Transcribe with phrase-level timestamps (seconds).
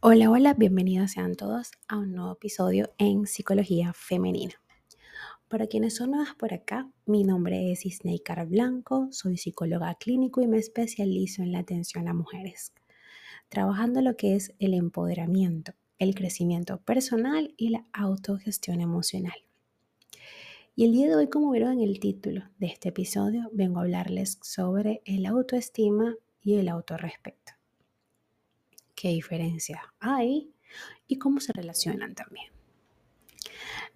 [0.00, 4.52] Hola, hola, bienvenidos sean todos a un nuevo episodio en Psicología Femenina.
[5.48, 10.48] Para quienes son nuevas por acá, mi nombre es Isnei Blanco, soy psicóloga clínico y
[10.48, 12.74] me especializo en la atención a mujeres,
[13.48, 19.46] trabajando lo que es el empoderamiento, el crecimiento personal y la autogestión emocional.
[20.76, 23.84] Y el día de hoy, como vieron en el título de este episodio, vengo a
[23.84, 27.55] hablarles sobre el autoestima y el autorrespeto
[28.96, 30.52] qué diferencia hay
[31.06, 32.50] y cómo se relacionan también.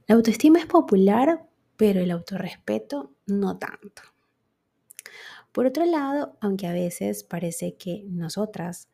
[0.07, 4.03] La autoestima es popular, pero el autorrespeto no tanto.
[5.53, 8.89] Por otro lado, aunque a veces parece que nosotras,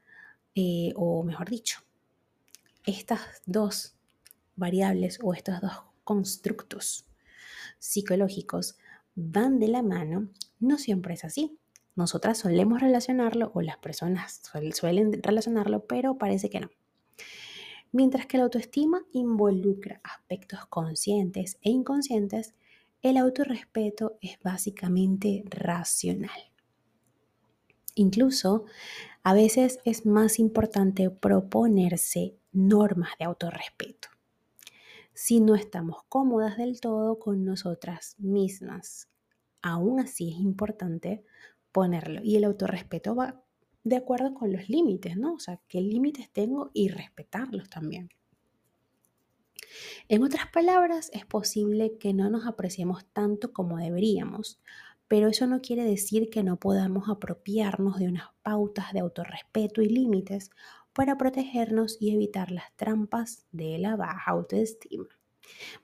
[0.54, 1.80] eh, o mejor dicho,
[2.84, 3.96] estas dos
[4.54, 5.72] variables o estos dos
[6.04, 7.06] constructos
[7.78, 8.78] psicológicos
[9.14, 10.28] van de la mano,
[10.60, 11.58] no siempre es así.
[11.96, 14.40] Nosotras solemos relacionarlo o las personas
[14.72, 16.70] suelen relacionarlo, pero parece que no.
[17.90, 22.54] Mientras que la autoestima involucra aspectos conscientes e inconscientes,
[23.02, 26.52] el autorrespeto es básicamente racional.
[27.94, 28.66] Incluso
[29.22, 34.08] a veces es más importante proponerse normas de autorrespeto
[35.16, 39.08] si no estamos cómodas del todo con nosotras mismas.
[39.62, 41.24] Aún así es importante
[41.76, 42.22] ponerlo.
[42.24, 43.44] Y el autorrespeto va
[43.84, 45.34] de acuerdo con los límites, ¿no?
[45.34, 48.08] O sea, qué límites tengo y respetarlos también.
[50.08, 54.58] En otras palabras, es posible que no nos apreciemos tanto como deberíamos,
[55.06, 59.90] pero eso no quiere decir que no podamos apropiarnos de unas pautas de autorrespeto y
[59.90, 60.48] límites
[60.94, 65.08] para protegernos y evitar las trampas de la baja autoestima.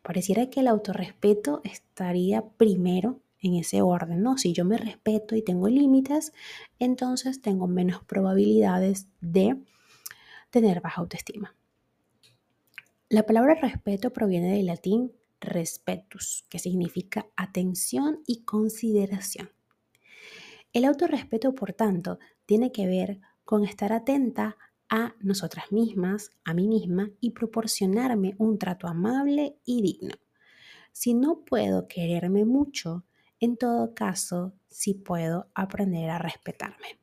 [0.01, 4.39] Pareciera que el autorrespeto estaría primero en ese orden, ¿no?
[4.39, 6.33] Si yo me respeto y tengo límites,
[6.79, 9.61] entonces tengo menos probabilidades de
[10.51, 11.55] tener baja autoestima.
[13.09, 19.51] La palabra respeto proviene del latín respetus, que significa atención y consideración.
[20.73, 24.57] El autorrespeto, por tanto, tiene que ver con estar atenta
[24.89, 30.15] a nosotras mismas, a mí misma y proporcionarme un trato amable y digno.
[30.93, 33.05] Si no puedo quererme mucho,
[33.43, 37.01] en todo caso, sí puedo aprender a respetarme.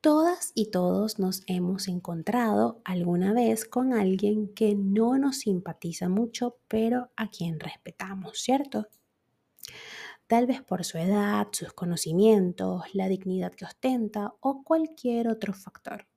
[0.00, 6.58] Todas y todos nos hemos encontrado alguna vez con alguien que no nos simpatiza mucho,
[6.66, 8.88] pero a quien respetamos, ¿cierto?
[10.26, 16.08] Tal vez por su edad, sus conocimientos, la dignidad que ostenta o cualquier otro factor.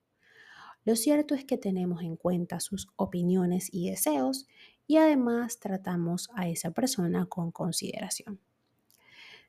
[0.83, 4.47] Lo cierto es que tenemos en cuenta sus opiniones y deseos
[4.87, 8.39] y además tratamos a esa persona con consideración.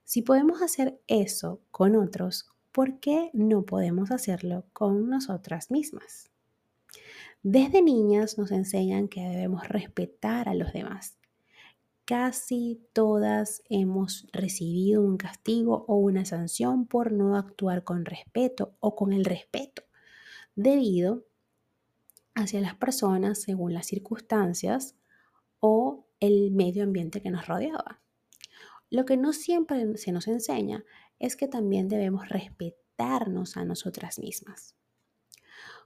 [0.05, 6.31] Si podemos hacer eso con otros, ¿por qué no podemos hacerlo con nosotras mismas?
[7.43, 11.19] Desde niñas nos enseñan que debemos respetar a los demás.
[12.05, 18.95] Casi todas hemos recibido un castigo o una sanción por no actuar con respeto o
[18.95, 19.83] con el respeto,
[20.55, 21.25] debido
[22.35, 24.97] hacia las personas según las circunstancias
[25.65, 28.01] o el medio ambiente que nos rodeaba.
[28.91, 30.85] Lo que no siempre se nos enseña
[31.21, 34.75] es que también debemos respetarnos a nosotras mismas.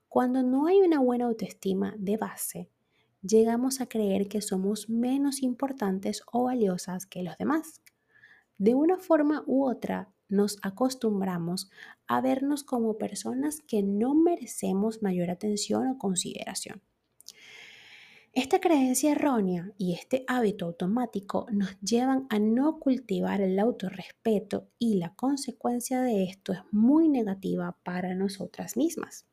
[0.09, 2.71] Cuando no hay una buena autoestima de base,
[3.21, 7.83] llegamos a creer que somos menos importantes o valiosas que los demás.
[8.57, 11.71] De una forma u otra, nos acostumbramos
[12.07, 16.81] a vernos como personas que no merecemos mayor atención o consideración.
[18.37, 24.99] Esta creencia errónea y este hábito automático nos llevan a no cultivar el autorrespeto y
[24.99, 29.25] la consecuencia de esto es muy negativa para nosotras mismas.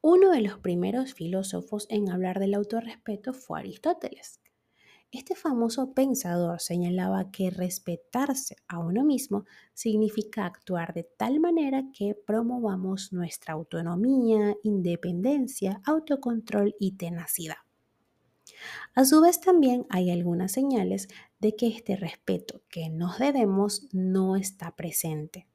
[0.00, 4.38] Uno de los primeros filósofos en hablar del autorrespeto fue Aristóteles.
[5.12, 12.14] Este famoso pensador señalaba que respetarse a uno mismo significa actuar de tal manera que
[12.14, 17.56] promovamos nuestra autonomía, independencia, autocontrol y tenacidad.
[18.94, 21.08] A su vez también hay algunas señales
[21.38, 25.46] de que este respeto que nos debemos no está presente.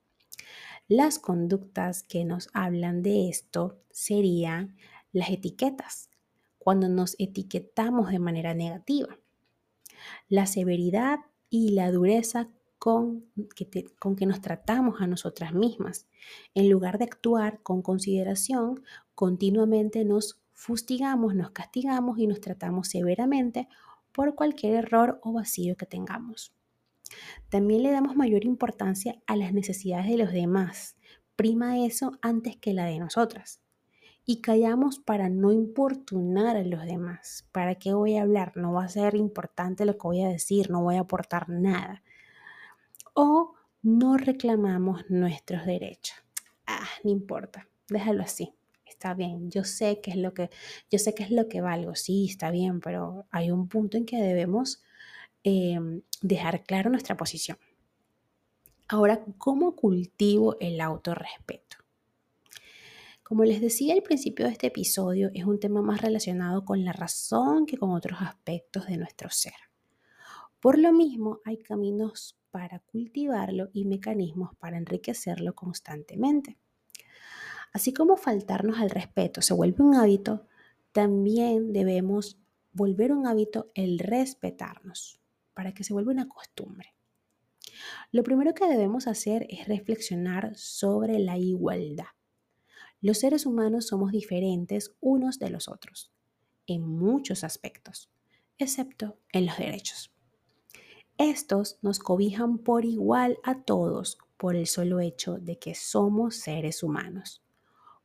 [0.87, 4.77] Las conductas que nos hablan de esto serían
[5.11, 6.09] las etiquetas,
[6.57, 9.17] cuando nos etiquetamos de manera negativa
[10.29, 11.19] la severidad
[11.49, 12.49] y la dureza
[12.79, 13.25] con
[13.55, 16.07] que, con que nos tratamos a nosotras mismas.
[16.55, 18.83] En lugar de actuar con consideración,
[19.13, 23.67] continuamente nos fustigamos, nos castigamos y nos tratamos severamente
[24.11, 26.53] por cualquier error o vacío que tengamos.
[27.49, 30.95] También le damos mayor importancia a las necesidades de los demás,
[31.35, 33.60] prima eso antes que la de nosotras.
[34.31, 37.45] Y callamos para no importunar a los demás.
[37.51, 38.53] ¿Para qué voy a hablar?
[38.55, 42.01] No va a ser importante lo que voy a decir, no voy a aportar nada.
[43.13, 46.15] O no reclamamos nuestros derechos.
[46.65, 48.53] Ah, no importa, déjalo así.
[48.85, 50.49] Está bien, yo sé que es lo que
[50.89, 54.05] yo sé que es lo que valgo, sí, está bien, pero hay un punto en
[54.05, 54.81] que debemos
[55.43, 57.57] em, dejar claro nuestra posición.
[58.87, 61.80] Ahora, ¿cómo cultivo el autorrespeto?
[63.31, 66.91] Como les decía al principio de este episodio, es un tema más relacionado con la
[66.91, 69.53] razón que con otros aspectos de nuestro ser.
[70.59, 76.57] Por lo mismo, hay caminos para cultivarlo y mecanismos para enriquecerlo constantemente.
[77.71, 80.45] Así como faltarnos al respeto se vuelve un hábito,
[80.91, 82.37] también debemos
[82.73, 85.21] volver un hábito el respetarnos
[85.53, 86.95] para que se vuelva una costumbre.
[88.11, 92.07] Lo primero que debemos hacer es reflexionar sobre la igualdad.
[93.01, 96.11] Los seres humanos somos diferentes unos de los otros,
[96.67, 98.11] en muchos aspectos,
[98.59, 100.13] excepto en los derechos.
[101.17, 106.83] Estos nos cobijan por igual a todos por el solo hecho de que somos seres
[106.83, 107.43] humanos.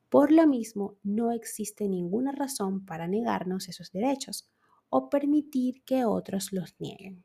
[0.08, 4.48] Por lo mismo, no existe ninguna razón para negarnos esos derechos
[4.88, 7.22] o permitir que otros los nieguen.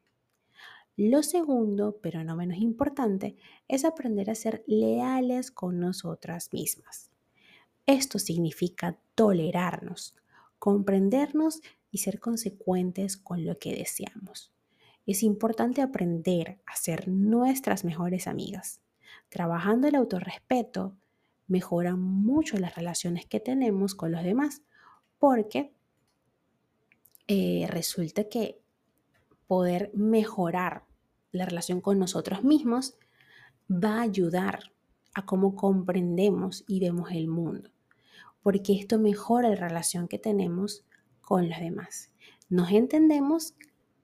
[0.97, 3.37] Lo segundo, pero no menos importante,
[3.69, 7.10] es aprender a ser leales con nosotras mismas.
[7.91, 10.15] Esto significa tolerarnos,
[10.59, 11.59] comprendernos
[11.91, 14.53] y ser consecuentes con lo que deseamos.
[15.05, 18.79] Es importante aprender a ser nuestras mejores amigas.
[19.27, 20.95] Trabajando el autorrespeto,
[21.47, 24.61] mejora mucho las relaciones que tenemos con los demás,
[25.19, 25.73] porque
[27.27, 28.61] eh, resulta que
[29.47, 30.85] poder mejorar
[31.33, 32.95] la relación con nosotros mismos
[33.69, 34.71] va a ayudar
[35.13, 37.69] a cómo comprendemos y vemos el mundo,
[38.41, 40.85] porque esto mejora la relación que tenemos
[41.21, 42.11] con los demás.
[42.49, 43.55] Nos entendemos,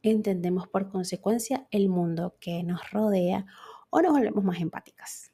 [0.03, 3.45] entendemos por consecuencia el mundo que nos rodea
[3.89, 5.31] o nos volvemos más empáticas.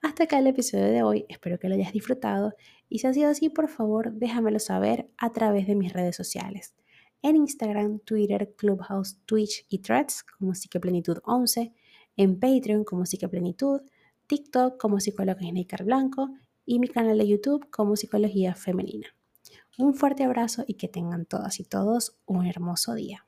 [0.00, 2.54] Hasta acá el episodio de hoy, espero que lo hayas disfrutado
[2.88, 6.74] y si ha sido así, por favor déjamelo saber a través de mis redes sociales
[7.22, 11.72] en Instagram, Twitter, Clubhouse, Twitch y Threads como Psiqueplenitud 11,
[12.16, 13.82] en Patreon como Psiqueplenitud,
[14.26, 16.30] TikTok como Psicóloga Snaker Blanco
[16.64, 19.08] y mi canal de YouTube como Psicología Femenina.
[19.78, 23.26] Un fuerte abrazo y que tengan todas y todos un hermoso día.